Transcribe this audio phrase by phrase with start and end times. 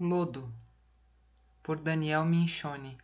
[0.00, 0.48] Lodo,
[1.60, 2.96] por Daniel Minchone.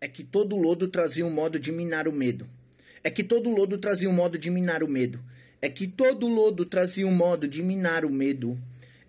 [0.00, 2.48] É que todo lodo trazia um modo de minar o medo.
[3.02, 5.20] É que todo lodo trazia um modo de minar o medo.
[5.60, 8.56] É que todo lodo trazia um modo de minar o medo.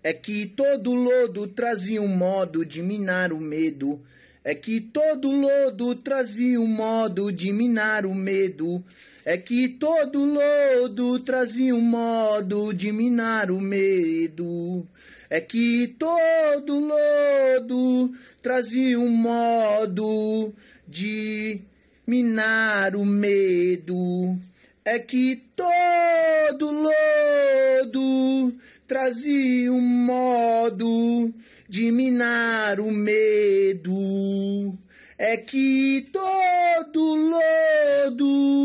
[0.02, 4.04] É que todo lodo trazia um modo de minar o medo.
[4.42, 8.84] É que todo lodo trazia um modo de minar o medo.
[9.26, 14.86] É que todo lodo trazia um modo de minar o medo.
[15.30, 20.52] É que todo lodo trazia um modo
[20.86, 21.62] de
[22.06, 24.38] minar o medo.
[24.84, 28.54] É que todo lodo
[28.86, 31.32] trazia um modo
[31.66, 34.78] de minar o medo.
[35.16, 38.63] É que todo lodo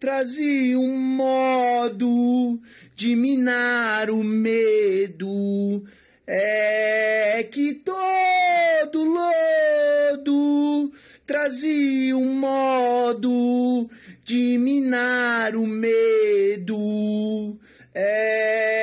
[0.00, 2.58] trazia um modo
[2.96, 5.84] de minar o medo.
[6.26, 10.90] É que todo lodo
[11.26, 13.90] trazia um modo
[14.24, 17.58] de minar o medo.
[17.94, 18.80] É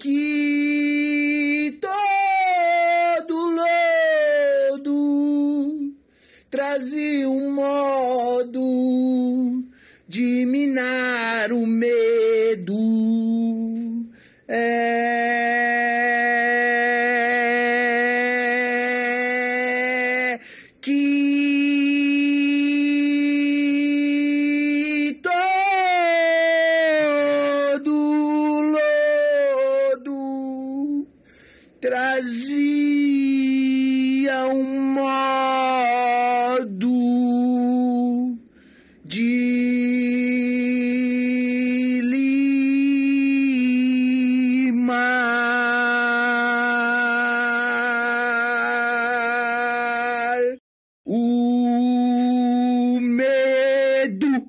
[0.00, 3.34] que todo
[4.74, 5.94] lodo
[6.50, 9.19] trazia um modo
[10.10, 12.74] de minar o medo.
[14.48, 14.80] É
[20.82, 21.60] que
[25.22, 25.30] todo
[29.94, 31.06] lodo
[31.80, 32.89] trazia
[54.08, 54.46] do